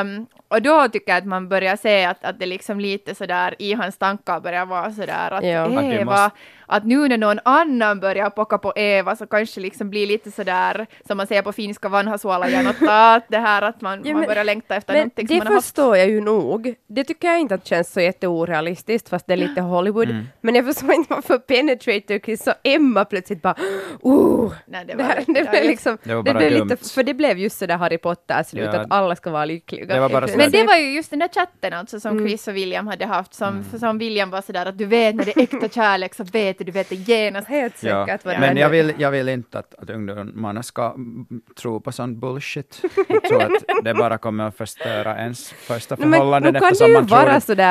[0.00, 3.54] Um, och då tycker jag att man börjar se att, att det liksom lite sådär
[3.58, 6.30] i hans tankar börjar vara sådär att du Eva, måste-
[6.66, 10.86] att nu när någon annan börjar pocka på Eva så kanske liksom blir lite sådär
[11.06, 14.28] som man säger på finska vanha suolajan att det här att man, Ja, man men-
[14.28, 15.66] börjar längta efter Men någonting som det man har haft.
[15.66, 16.74] förstår jag ju nog.
[16.86, 20.10] Det tycker jag inte att känns så jätteorealistiskt, fast det är lite Hollywood.
[20.10, 20.24] Mm.
[20.40, 23.54] Men jag förstår inte varför Penetrator Chris och Emma plötsligt bara,
[24.00, 26.58] oh, Nej, det det, var här, riktigt det blev liksom, Det var det bara blev
[26.58, 26.68] dumt.
[26.68, 28.80] lite, för det blev just sådär Harry Potter-slut, Ja.
[28.80, 29.86] att alla ska vara lyckliga.
[29.94, 32.28] Det var Men det var ju just den där chatten alltså som Mm.
[32.28, 35.36] Chris och William hade haft, som, som William var sådär att du vet när det
[35.36, 37.48] är äkta kärlek så vet du, du vet det genast.
[37.48, 41.26] Helt Ja, säkert det men jag vill, jag vill inte att, att ungdomarna ska mm,
[41.60, 42.82] tro på sån bullshit.
[43.08, 47.08] Jag tror att det bara kommer att förstöra ens första förhållanden det eftersom ju man
[47.08, 47.18] tror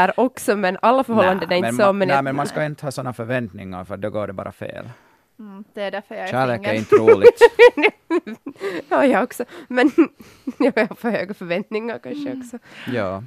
[0.07, 1.81] sådär också, men alla förhållanden är inte men så.
[1.85, 4.33] man, Men nej, jag- men man ska inte ha sådana förväntningar för då går det
[4.33, 4.89] bara fel.
[5.39, 7.41] Mm, det är därför jag är Kärlek är inte roligt.
[8.89, 9.45] ja, jag också.
[9.67, 9.91] Men
[10.57, 12.57] jag har för höga förväntningar kanske också.
[12.93, 13.23] Ja.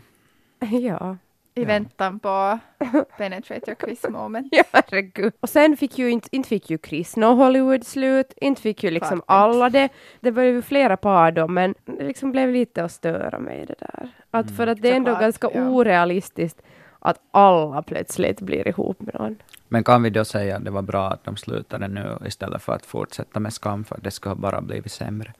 [0.70, 1.16] Ja.
[1.56, 1.66] I Ja.
[1.66, 2.58] väntan på
[3.18, 4.48] Penetrator Chris moment.
[4.50, 5.32] Ja, herregud.
[5.40, 9.08] Och sen fick ju inte, inte fick ju Chris nå Hollywood-slut, inte fick ju liksom
[9.08, 9.32] Klart inte.
[9.32, 9.88] alla det.
[10.20, 13.74] Det var ju flera par då, men det liksom blev lite att störa mig det
[13.78, 14.08] där.
[14.30, 15.68] Att för att det är ändå Såklart, ganska ja.
[15.68, 16.62] orealistiskt
[16.98, 19.36] att alla plötsligt blir ihop med någon.
[19.68, 22.72] Men kan vi då säga att det var bra att de slutade nu istället för
[22.72, 25.32] att fortsätta med skam, för det skulle bara blivit sämre.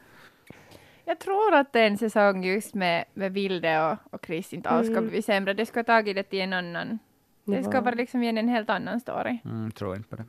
[1.05, 4.97] Jag tror att en säsong just med, med Vilde och, och Chris inte alls ska
[4.99, 5.11] Mm.
[5.11, 5.55] bli sämre.
[5.55, 6.99] Det ska ha tagit det till en annan.
[7.45, 9.38] Det ska vara liksom igen en helt annan story.
[9.45, 10.25] Mm, tror inte på det.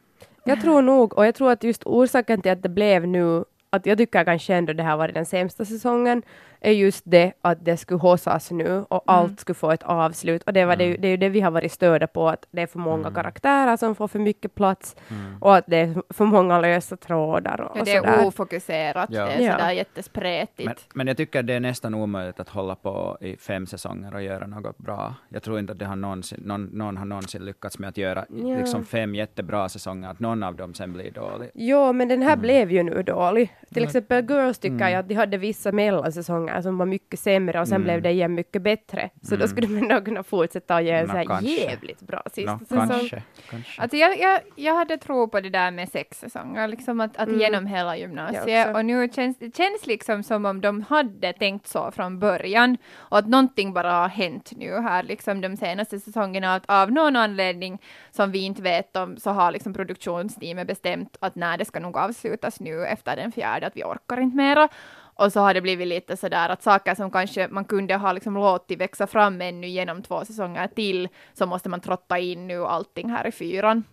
[0.46, 3.86] Jag tror nog, och jag tror att just orsaken till att det blev nu, att
[3.86, 6.22] jag tycker kanske ändå det här var den sämsta säsongen,
[6.68, 10.44] är just det att det skulle hossas nu och allt skulle få ett avslut.
[10.44, 12.48] Och det, var det, ju- det är ju det vi har varit störda på, att
[12.52, 13.14] det är för många Mm.
[13.14, 15.38] karaktärer som får för mycket plats Mm.
[15.42, 18.14] och att det är för många lösa trådar och, Ja, och det sådär.
[18.14, 19.26] är ofokuserat, Ja.
[19.26, 19.52] det är Ja.
[19.52, 20.66] sådär jättespretigt.
[20.66, 24.22] Men, men jag tycker det är nästan omöjligt att hålla på i fem säsonger och
[24.24, 25.14] göra något bra.
[25.30, 28.26] Jag tror inte att det har någonsin, någon, någon har någonsin lyckats med att göra
[28.30, 28.58] Ja.
[28.58, 31.50] liksom fem jättebra säsonger, att någon av dem sen blir dålig.
[31.54, 32.42] Jo, men den här Mm.
[32.42, 33.56] blev ju nu dålig.
[33.68, 33.88] Till Mm.
[33.88, 34.92] exempel Girls tycker Mm.
[34.92, 37.84] jag att de hade vissa mellansäsonger som var mycket sämre och sen Mm.
[37.84, 39.10] blev det igen mycket bättre.
[39.22, 39.48] Så då Mm.
[39.48, 41.48] skulle man nog kunna fortsätta och ge en Nå, så här kanske.
[41.52, 42.88] jävligt bra sista Nå, säsong.
[42.90, 43.82] kanske, kanske.
[43.82, 47.28] Alltså jag, jag, jag hade tro på det där med sex säsonger, liksom att, att
[47.28, 47.40] Mm.
[47.40, 48.76] genom hela gymnasiet.
[48.76, 53.18] Och nu känns det känns liksom som om de hade tänkt så från början och
[53.18, 56.56] att någonting bara har hänt nu här liksom de senaste säsongerna.
[56.56, 61.36] Att av någon anledning som vi inte vet om så har liksom produktionsteamet bestämt att
[61.36, 64.70] när det ska nog avslutas nu efter den fjärde, att vi orkar inte mera.
[65.16, 68.34] Och så har det blivit lite sådär att saker som kanske man kunde ha liksom
[68.34, 73.10] låtit växa fram ännu genom två säsonger till, så måste man trotta in nu allting
[73.10, 73.84] här i fyran.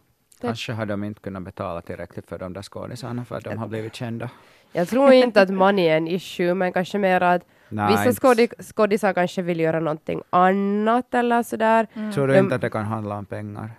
[0.41, 3.69] Kanske har de inte kunnat betala tillräckligt för de där skådisarna för att de har
[3.69, 4.31] blivit kända.
[4.73, 8.33] Jag tror inte att money är en issue, men kanske mer att Nej, Vissa
[8.63, 12.13] skådisar kanske vill göra någonting annat eller sådär.
[12.15, 13.71] Tror du inte att det kan handla om pengar?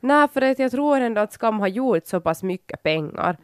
[0.00, 3.36] Nej, för att jag tror ändå att Skam har gjort så pass mycket pengar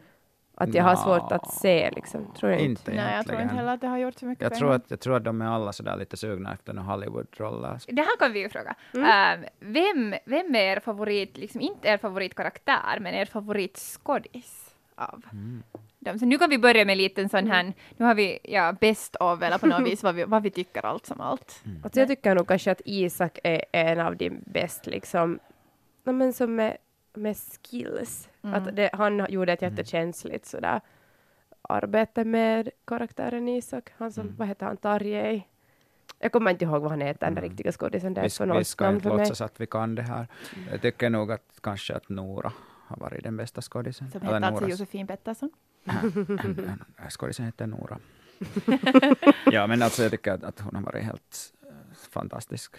[0.61, 2.33] att jag har svårt att se liksom.
[2.33, 2.91] Tror jag inte.
[2.91, 4.59] Inte Nej, jag tror inte heller att det har gjort så mycket Jag pengar.
[4.59, 7.79] tror, att, jag tror att de är alla sådär lite sugna efter några Hollywood-roller.
[7.87, 8.75] Det här kan vi ju fråga.
[8.93, 15.23] Ehm, vem, vem är er favorit, liksom inte er favoritkaraktär, men er favoritskådis av
[15.99, 16.19] dem?
[16.19, 19.15] Så nu kan vi börja med en liten sån här, nu har vi ja, best
[19.15, 21.63] of, eller på något vis vad vi, vad vi tycker allt som allt.
[21.83, 25.39] Alltså jag tycker nog kanske att Isak är en av de bäst liksom,
[26.03, 26.77] no, men som med,
[27.13, 28.29] med skills.
[28.41, 30.81] Att det, han gjorde ett jättekänsligt sådär
[31.61, 33.89] arbete med karaktären Isak.
[33.97, 35.47] Han som, vad heter han, Tarjei?
[36.19, 38.13] Jag kommer inte ihåg vad han heter, den där riktiga skådisen.
[38.13, 39.17] Vi, vi ska inte för mig.
[39.19, 40.27] låtsas att vi kan det här.
[40.71, 42.51] Jag tycker nog att kanske att Nora
[42.87, 44.11] har varit den bästa skådisen.
[44.11, 45.51] Som heter alltså Josefin Pettersson.
[45.85, 47.97] En- en Skådisen heter Nora.
[49.51, 52.75] ja, men alltså jag tycker att, att hon har varit helt eh, fantastisk.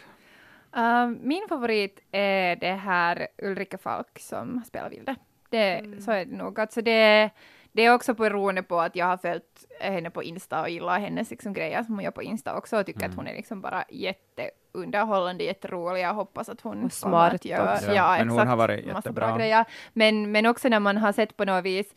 [0.72, 5.16] Ehm, min favorit är det här Ulrika Falk som spelar Vilde.
[5.52, 6.60] Det, Så är det nog.
[6.60, 7.30] Alltså det,
[7.72, 11.30] det är också beroende på att jag har följt henne på Insta och gillar hennes
[11.30, 13.84] liksom, grejer som hon gör på Insta också och tycker att hon är liksom bara
[13.88, 16.00] jätteunderhållande, jätterolig.
[16.00, 17.86] Jag hoppas att hon Och kommer smart att göra, också.
[17.86, 19.26] ja, Ja, men exakt, hon har varit massa jättebra.
[19.26, 19.64] bra grejer.
[19.92, 21.94] Men, men också när man har sett på något vis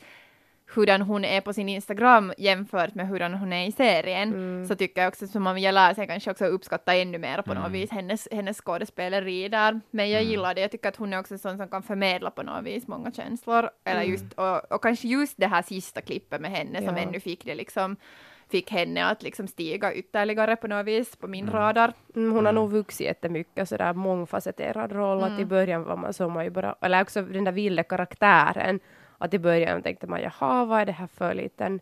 [0.76, 4.68] hurdan hon är på sin Instagram jämfört med hurdan hon är i serien, Mm.
[4.68, 7.64] så tycker jag också att man lär sig kanske också uppskatta ännu mer på Mm.
[7.64, 9.80] något vis hennes, hennes skådespeleri där.
[9.92, 12.32] Men jag gillar det, jag tycker att hon är också en sån som kan förmedla
[12.32, 13.70] på något vis många känslor.
[13.84, 17.02] Eller just, och, och kanske just det här sista klippet med henne som Ja.
[17.04, 17.96] ännu fick det liksom
[18.52, 21.94] fick henne att liksom stiga ytterligare på något vis på min radar.
[22.16, 25.24] Mm, hon har nog vuxit jättemycket, sådär mångfacetterad roll.
[25.24, 28.80] Att i början var man så man ju bara, eller också den där vilda karaktären.
[29.18, 31.80] Att i början tänkte man, jaha, vad är det här för liten,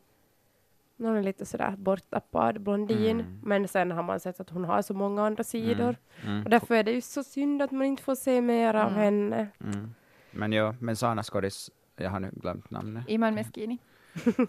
[0.95, 3.41] någon är lite sådär borttappad blondin.
[3.43, 5.95] Men sen har man sett att hon har så många andra sidor.
[6.25, 6.43] Mm.
[6.43, 9.47] Och därför är det ju så synd att man inte får se mer av henne.
[9.63, 9.93] Mm.
[10.31, 13.03] Men ja, men Sana skådis, jag har nu glömt namnet.
[13.07, 13.77] Iman Meskini.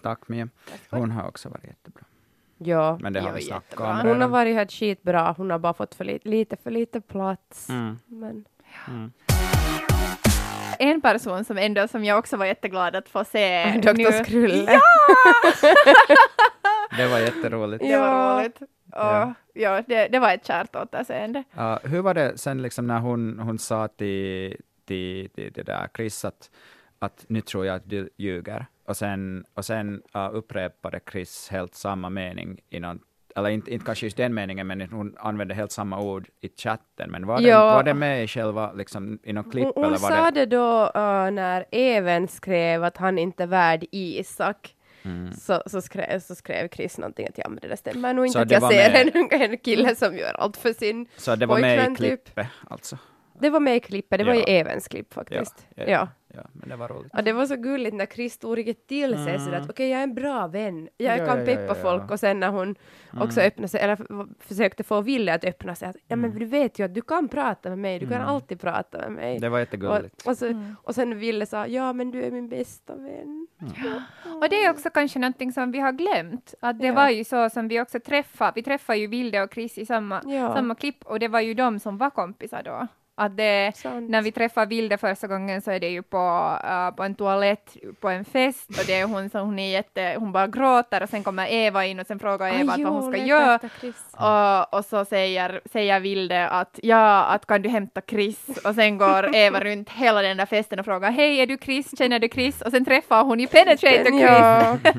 [0.03, 0.49] Tack Mia.
[0.89, 2.03] Hon har också varit jättebra.
[2.57, 2.97] Ja.
[3.01, 5.95] Men det har vi snackat om Hon har varit helt skitbra, hon har bara fått
[5.95, 7.69] för li- lite för lite plats.
[7.69, 7.99] Mm.
[8.05, 8.45] Men
[8.87, 9.11] Mm.
[10.79, 14.23] En person som ändå, som jag också var jätteglad att få se Dr.
[14.23, 14.71] Skrulle.
[14.73, 14.79] Ja!
[16.97, 17.83] Det var jätteroligt.
[17.83, 18.61] Det var roligt.
[18.61, 19.33] Och, Ja.
[19.53, 21.43] ja, det, det var ett kärt återseende.
[21.55, 25.87] Ja, hur var det sen liksom när hon, hon sa till, till, till det där
[25.95, 26.49] Chris att,
[26.99, 28.65] att nu tror jag att du ljuger.
[28.85, 32.99] Och sen, och sen uh, upprepade Chris helt samma mening i någon,
[33.35, 37.11] eller inte, inte kanske just den meningen, men hon använde helt samma ord i chatten.
[37.11, 37.59] Men var, Ja.
[37.59, 39.63] det, var det med i själva, liksom, i någon klipp?
[39.63, 43.43] Hon, hon eller var sa det, det då uh, när Even skrev att han inte
[43.43, 44.75] är värd Isak.
[45.05, 45.33] Mm.
[45.33, 48.41] Så, så, skrev, så skrev Chris någonting att ja men det där stämmer nog inte
[48.41, 51.73] att jag ser en, en kille som gör allt för sin Så det var med
[51.73, 52.25] i pojkvän, typ.
[52.25, 52.97] klippet alltså?
[53.39, 54.39] Det var med i klippet, det var Ja.
[54.47, 55.67] i Evens klipp faktiskt.
[55.75, 56.07] Ja, Ja, ja.
[56.37, 57.11] Ja, men det var roligt.
[57.13, 59.39] Ja, det var så gulligt när Chris tog riktigt till sig Mm.
[59.45, 61.75] sådär att okej, jag är en bra vän, jag Ja, kan peppa ja, ja.
[61.75, 62.75] folk och sen när hon
[63.21, 63.47] också Mm.
[63.47, 63.97] öppnade sig, eller
[64.43, 67.27] försökte få Ville att öppna sig, att ja men du vet ju att du kan
[67.27, 68.27] prata med mig, du kan Mm.
[68.27, 69.39] alltid prata med mig.
[69.39, 70.21] Det var jättegulligt.
[70.21, 70.75] Och, och, så, Mm.
[70.83, 73.47] och sen Ville sa, ja men du är min bästa vän.
[74.41, 76.53] Och det är också kanske någonting som vi har glömt.
[76.61, 76.93] Att det Ja.
[76.93, 78.51] var ju så som vi också träffade.
[78.55, 80.53] Vi träffade ju Vilde och Chris i samma, Ja.
[80.55, 82.87] samma klipp och det var ju de som var kompisar då.
[83.17, 83.73] Att det,
[84.09, 87.77] när vi träffar Vilde första gången så är det ju på, äh, på en toalett
[87.99, 91.09] på en fest och det är hon som hon är jätte, hon bara gråter och
[91.09, 93.59] sen kommer Eva in och sen frågar Eva att vad hon ska göra.
[94.11, 98.47] Och, och så säger, säger Vilde att ja, att kan du hämta Chris?
[98.63, 101.97] Och sen går Eva runt hela den där festen och frågar hej, är du Chris?
[101.97, 102.61] Känner du Chris?
[102.61, 104.95] Och sen träffar hon ju Penetrator Chris.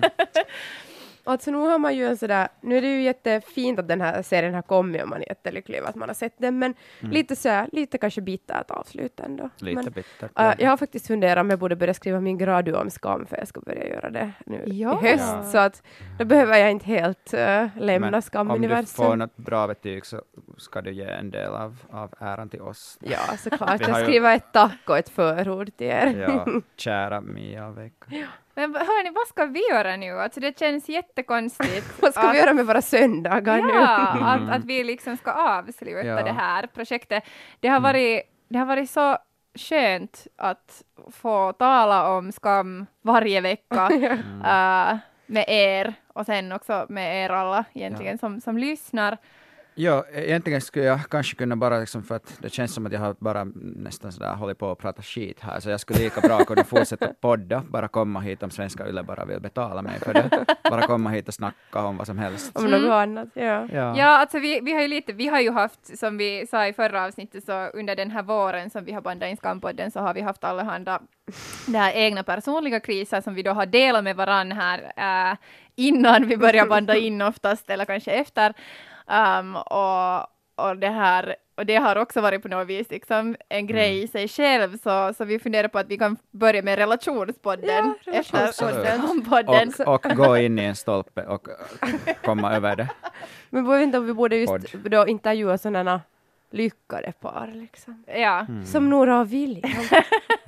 [1.26, 1.32] Ja.
[1.32, 4.22] Alltså nu har man ju en sådär, nu är det ju jättefint att den här
[4.22, 7.36] serien har kommit och man är jättelycklig över att man har sett den, men lite
[7.36, 9.50] så lite kanske bittert avslut ändå.
[9.58, 10.30] Lite men, bittert.
[10.38, 13.36] äh, jag har faktiskt funderat om jag borde börja skriva min gradu om skam, för
[13.36, 15.00] jag ska börja göra det nu Ja.
[15.02, 15.82] i höst, så att
[16.18, 19.04] då behöver jag inte helt äh, lämna Men om du skamuniversum.
[19.06, 20.22] får något bra betyg så
[20.56, 22.98] ska du ge en del av, av äran till oss.
[23.00, 23.80] Ja, såklart.
[23.80, 26.26] Jag ju- skriver ett tack och ett förord till er.
[26.28, 28.06] Ja, kära Mia och Veikka.
[28.56, 30.20] Men hörni, vad ska vi göra nu?
[30.20, 31.86] Alltså det känns jättekonstigt.
[32.02, 33.68] Vad ska vi att- göra med våra söndagar nu?
[33.74, 34.24] Ja, Mm.
[34.48, 36.22] att, att vi liksom ska avsluta Ja.
[36.22, 37.24] det här projektet.
[37.60, 39.16] Det har, varit, det har varit så
[39.58, 43.88] skönt att få tala om skam varje vecka
[44.44, 49.18] äh, med er och sen också med er alla egentligen som, som lyssnar.
[49.78, 53.00] Ja, egentligen skulle jag kanske kunna bara, liksom, för att det känns som att jag
[53.00, 56.44] har bara nästan sådär hållit på att prata skit här, så jag skulle lika bra
[56.44, 60.44] kunna fortsätta podda, bara komma hit om Svenska Yle bara vill betala mig för det.
[60.70, 62.56] Bara komma hit och snacka om vad som helst.
[62.56, 62.82] Om Mm.
[62.82, 63.66] något annat, ja.
[63.72, 63.96] Ja.
[63.98, 66.72] Ja, alltså vi, vi har ju lite, vi har ju haft, som vi sa i
[66.72, 70.14] förra avsnittet, så under den här våren som vi har bandat in Skampodden så har
[70.14, 71.00] vi haft allehanda
[71.66, 74.92] det här egna personliga kriser som vi då har delat med varann här
[75.32, 75.36] äh,
[75.74, 78.54] innan vi börjar banda in oftast, eller kanske efter.
[79.10, 80.20] Um, och,
[80.68, 84.08] och det här och det har också varit på något vis liksom en grej i
[84.08, 89.24] sig själv, så, så vi funderar på att vi kan börja med relationspodden Ja, relationspodden.
[89.24, 89.72] podden.
[89.86, 91.48] Och, och gå in i en stolpe och
[92.24, 92.88] komma över det.
[93.50, 94.90] Men jag vet inte om vi borde just Podd.
[94.90, 96.00] då intervjua sådana
[96.50, 98.04] lyckade par liksom.
[98.06, 98.40] Ja.
[98.48, 98.66] Mm.
[98.66, 99.72] Som Nora och William.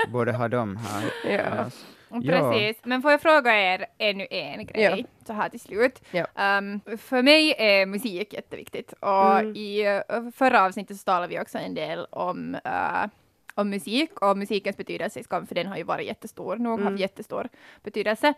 [0.09, 1.05] Borde ha dem här.
[1.25, 1.57] Ja.
[1.57, 1.65] Ja.
[2.11, 4.97] Precis, men får jag fråga er ännu en grej Ja.
[5.27, 6.03] så här till slut.
[6.11, 6.59] Ja.
[6.59, 9.57] Um, för mig är musik jätteviktigt och Mm.
[9.57, 13.07] i uh, förra avsnittet så talade vi också en del om, uh,
[13.55, 16.97] om musik och musikens betydelse i Skam, för den har ju varit jättestor, nog Mm.
[16.97, 17.49] jättestor
[17.83, 18.35] betydelse.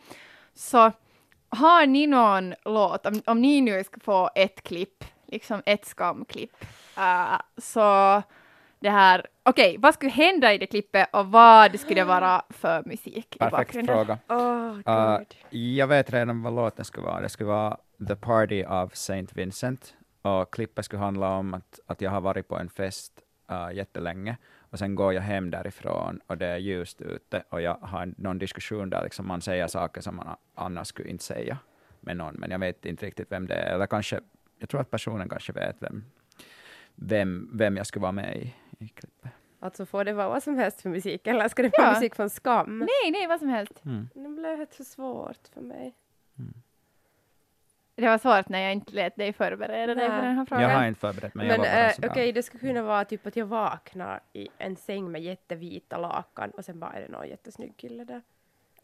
[0.55, 0.93] Så
[1.49, 6.65] har ni någon låt, om, om ni nu ska få ett klipp, liksom ett skamklipp,
[6.99, 8.23] uh, så
[8.81, 12.83] det här, okej, vad skulle hända i det klippet och vad skulle det vara för
[12.87, 13.97] musik i Perfekt bakgrunden?
[13.97, 14.19] fråga.
[14.29, 17.21] Åh, Uh, jag vet redan vad låten skulle vara.
[17.21, 17.77] Det skulle vara
[18.09, 19.95] The Party av Saint Vincent.
[20.23, 23.13] Och klippet skulle handla om att, att jag har varit på en fest
[23.53, 24.37] uh, jättelänge
[24.71, 28.39] och sen går jag hem därifrån och det är ljust ute och jag har någon
[28.39, 31.59] diskussion där liksom man säger saker som man annars skulle inte säga
[32.01, 33.75] med någon, men jag vet inte riktigt vem det är.
[33.75, 34.21] Eller kanske,
[34.59, 36.05] jag tror att personen kanske vet vem,
[36.95, 39.31] vem, vem jag skulle vara med i, i klippet.
[39.61, 41.93] Alltså får det vara vad som helst för musik, eller ska det vara Ja.
[41.95, 42.79] musik från Skam?
[42.79, 43.85] Nej, nej, vad som helst.
[43.85, 44.09] Mm.
[44.15, 45.95] Det blev helt för svårt för mig.
[47.95, 50.63] Det var svårt när jag inte lät dig förbereda dig för den här frågan.
[50.63, 51.47] Jag har inte förberett mig.
[51.49, 52.11] jag Men sådär.
[52.11, 56.51] okej, det skulle kunna vara typ att jag vaknar i en säng med jättevita lakan
[56.51, 58.23] och sen bara är det någon jättesnygg kille där.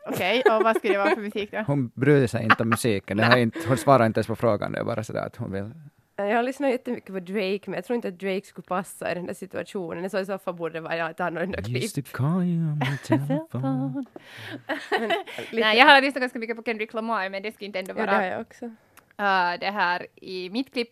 [0.08, 1.58] Okej, och vad skulle det vara för musik då?
[1.66, 3.16] Hon bryr sig inte om musiken.
[3.16, 4.72] Det har inte, hon svarar inte ens på frågan.
[4.72, 5.70] Det är bara sådär att hon vill...
[6.18, 9.12] Eh, Jag har lyssnat jättemycket på Drake, men jag tror inte att Drake skulle passa
[9.12, 10.10] i den där situationen.
[10.10, 11.84] Så i så fall borde det vara ett annorlunda klipp.
[11.84, 14.04] Used to call you on my telephone.
[14.90, 15.10] Men,
[15.52, 17.94] Nej, jag har lyssnat ganska mycket på Kendrick Lamar, men det skulle inte ändå Ja,
[18.00, 18.64] det vara har jag också.
[18.64, 20.88] uh, det här i mitt klipp.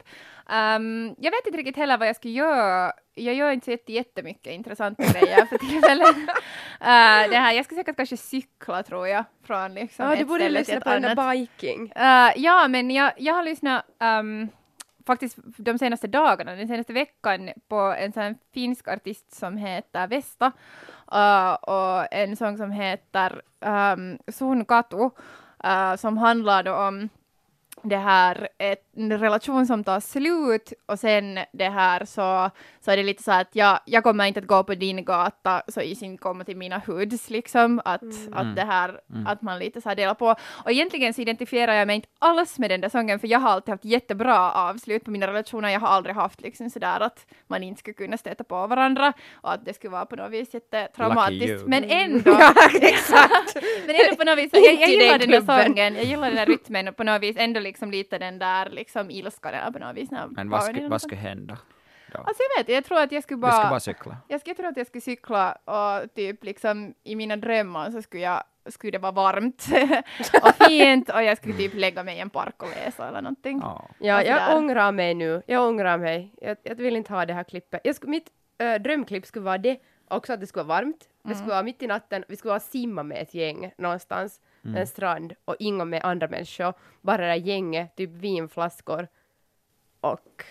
[0.51, 2.93] Um, jag vet inte riktigt heller vad jag ska göra.
[3.15, 6.17] Jag gör inte så jätte- jättemycket intressanta grejer för tillfället.
[6.17, 6.25] Uh,
[7.31, 10.41] det här, jag ska säkert kanske cykla tror jag, från liksom Ja, ett du borde
[10.41, 11.17] ställe till lyssna ett på den annat.
[11.17, 11.83] där biking.
[11.83, 13.85] Uh, ja, men jag, jag har lyssnat
[14.21, 14.49] um,
[15.07, 20.53] faktiskt de senaste dagarna, den senaste veckan, på en sån finsk artist som heter Vesta
[21.15, 25.11] uh, och en sång som heter um, Sun Katu,
[25.65, 27.09] uh, som handlar då om
[27.83, 33.03] det här, ett, relation som tar slut och sen det här så, så är det
[33.03, 36.19] lite så att jag, jag kommer inte att gå på din gata så i sin
[36.19, 38.03] komma till mina hoods liksom, att,
[38.33, 40.35] att det här, att man lite så här delar på.
[40.65, 43.51] Och egentligen så identifierar jag mig inte alls med den där sången för jag har
[43.51, 47.63] alltid haft jättebra avslut på mina relationer, jag har aldrig haft liksom sådär att man
[47.63, 51.67] inte skulle kunna stöta på varandra och att det skulle vara på något vis jättetraumatiskt.
[51.67, 52.31] Men ändå,
[52.81, 53.55] Exakt!
[53.87, 56.47] men ändå på något vis, jag, jag gillar den där sången, jag gillar den där
[56.47, 59.97] rytmen och på något vis ändå liksom lite den där liksom ilskan eller på något
[59.97, 60.11] vis.
[60.11, 61.59] Men vad skulle, eller vad något skulle hända?
[62.13, 62.19] Då?
[62.19, 63.53] Alltså jag vet, jag tror att jag skulle Du bara...
[63.53, 64.17] ska bara cykla.
[64.29, 68.23] Jag skulle tro att jag skulle cykla och typ liksom i mina drömmar så skulle
[68.23, 69.67] jag skulle det vara varmt
[70.43, 73.59] och fint och jag skulle typ lägga mig i en park och läsa eller någonting.
[73.63, 73.89] Ja.
[73.99, 75.43] Ja, Och jag ångrar mig nu.
[75.47, 76.35] Jag ångrar mig.
[76.41, 77.81] Jag, jag vill inte ha det här klippet.
[77.85, 81.09] Jag skulle, mitt äh, drömklipp skulle vara det, också att det skulle vara varmt.
[81.23, 84.87] Det skulle vara mitt i natten, vi skulle vara simma med ett gäng någonstans, en
[84.87, 86.75] strand och inga med andra människor.
[87.01, 89.09] Bara det gänget, typ vinflaskor.
[90.01, 90.45] Och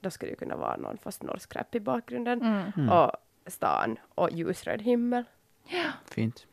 [0.00, 2.42] då skulle det kunna vara någon fast norsk rap i bakgrunden.
[2.42, 2.88] Mm.
[2.90, 3.12] Och
[3.46, 5.24] stan och ljusröd himmel.
[6.06, 6.46] Fint.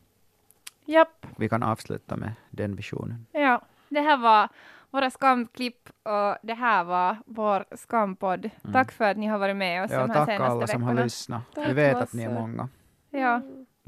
[0.86, 3.26] Japp, Vi kan avsluta med den visionen.
[3.32, 3.62] ja.
[3.90, 4.50] Det här var
[4.90, 8.50] våra skamklipp och det här var vår skampodd.
[8.74, 10.84] Tack för att ni har varit med oss Ja, de här tack senaste alla som
[10.84, 11.04] har veckorna.
[11.04, 11.42] lyssnat.
[11.56, 12.70] Vi Tack vet att ni är många.
[13.10, 13.42] Ja,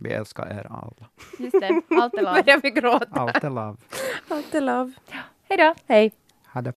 [0.03, 1.09] Vi älskar er alla.
[1.39, 1.81] just det.
[2.01, 2.33] Allt är lov.
[2.33, 3.05] Börjar vi gråta?
[3.11, 3.77] Allt är love.
[4.29, 4.91] Allt är love.
[5.49, 5.73] Hej då!
[5.87, 6.11] Hej!